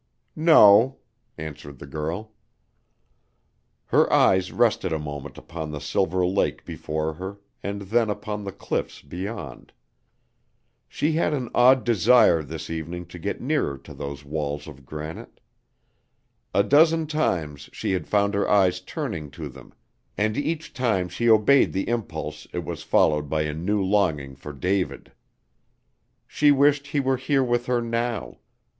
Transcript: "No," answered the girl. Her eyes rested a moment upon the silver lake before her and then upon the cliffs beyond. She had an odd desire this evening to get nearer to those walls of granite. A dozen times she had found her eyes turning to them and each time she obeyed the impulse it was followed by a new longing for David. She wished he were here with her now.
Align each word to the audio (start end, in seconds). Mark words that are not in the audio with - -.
"No," 0.35 0.97
answered 1.37 1.77
the 1.77 1.85
girl. 1.85 2.31
Her 3.85 4.11
eyes 4.11 4.51
rested 4.51 4.91
a 4.91 4.97
moment 4.97 5.37
upon 5.37 5.69
the 5.69 5.79
silver 5.79 6.25
lake 6.25 6.65
before 6.65 7.13
her 7.13 7.37
and 7.61 7.81
then 7.83 8.09
upon 8.09 8.43
the 8.43 8.51
cliffs 8.51 9.03
beyond. 9.03 9.73
She 10.89 11.11
had 11.11 11.35
an 11.35 11.51
odd 11.53 11.83
desire 11.83 12.41
this 12.41 12.67
evening 12.67 13.05
to 13.09 13.19
get 13.19 13.41
nearer 13.41 13.77
to 13.77 13.93
those 13.93 14.25
walls 14.25 14.65
of 14.67 14.87
granite. 14.87 15.39
A 16.51 16.63
dozen 16.63 17.05
times 17.05 17.69
she 17.71 17.91
had 17.91 18.07
found 18.07 18.33
her 18.33 18.49
eyes 18.49 18.79
turning 18.81 19.29
to 19.29 19.49
them 19.49 19.71
and 20.17 20.35
each 20.35 20.73
time 20.73 21.09
she 21.09 21.29
obeyed 21.29 21.73
the 21.73 21.87
impulse 21.87 22.47
it 22.53 22.63
was 22.65 22.81
followed 22.81 23.29
by 23.29 23.43
a 23.43 23.53
new 23.53 23.83
longing 23.83 24.35
for 24.35 24.51
David. 24.51 25.11
She 26.25 26.49
wished 26.51 26.87
he 26.87 26.99
were 26.99 27.17
here 27.17 27.43
with 27.43 27.67
her 27.67 27.83
now. 27.83 28.39